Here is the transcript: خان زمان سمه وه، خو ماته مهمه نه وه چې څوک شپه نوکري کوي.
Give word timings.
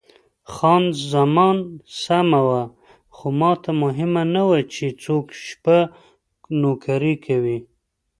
خان 0.53 0.83
زمان 1.11 1.57
سمه 2.01 2.41
وه، 2.47 2.63
خو 3.15 3.27
ماته 3.39 3.71
مهمه 3.83 4.23
نه 4.35 4.43
وه 4.49 4.59
چې 4.73 4.85
څوک 5.03 5.25
شپه 5.45 5.77
نوکري 6.61 7.15
کوي. 7.25 7.57